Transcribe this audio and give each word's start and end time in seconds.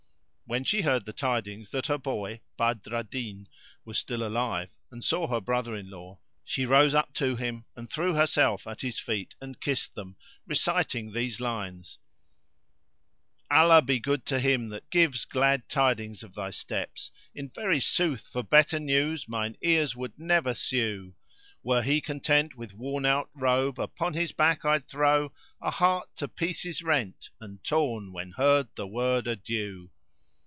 When 0.47 0.65
she 0.65 0.81
heard 0.81 1.05
the 1.05 1.13
tidings 1.13 1.69
that 1.69 1.87
her 1.87 1.97
boy, 1.97 2.41
Badr 2.57 2.93
al 2.93 3.03
Din, 3.03 3.47
was 3.85 3.97
still 3.97 4.21
alive 4.21 4.67
and 4.91 5.01
saw 5.01 5.25
her 5.27 5.39
brother 5.39 5.77
in 5.77 5.89
law, 5.89 6.19
she 6.43 6.65
rose 6.65 6.93
up 6.93 7.13
to 7.13 7.37
him 7.37 7.63
and 7.73 7.89
threw 7.89 8.13
herself 8.15 8.67
at 8.67 8.81
his 8.81 8.99
feet 8.99 9.33
and 9.39 9.61
kissed 9.61 9.95
them, 9.95 10.17
reciting 10.45 11.13
these 11.13 11.39
lines:— 11.39 11.99
"Allah 13.49 13.81
be 13.81 13.97
good 14.01 14.25
to 14.25 14.41
him 14.41 14.67
that 14.67 14.89
gives 14.89 15.23
glad 15.23 15.69
tidings 15.69 16.21
of 16.21 16.35
thy 16.35 16.49
steps; 16.49 17.11
* 17.23 17.33
In 17.33 17.47
very 17.47 17.79
sooth 17.79 18.27
for 18.27 18.43
better 18.43 18.77
news 18.77 19.29
mine 19.29 19.55
ears 19.61 19.95
would 19.95 20.19
never 20.19 20.53
sue: 20.53 21.15
Were 21.63 21.81
he 21.81 22.01
content 22.01 22.57
with 22.57 22.73
worn 22.73 23.05
out 23.05 23.29
robe, 23.33 23.79
upon 23.79 24.15
his 24.15 24.33
back 24.33 24.65
I'd 24.65 24.89
throw 24.89 25.31
* 25.45 25.61
A 25.61 25.71
heart 25.71 26.09
to 26.17 26.27
pieces 26.27 26.81
rent 26.83 27.29
and 27.39 27.63
torn 27.63 28.11
when 28.11 28.31
heard 28.31 28.67
the 28.75 28.85
word 28.85 29.27
Adieu." 29.27 29.91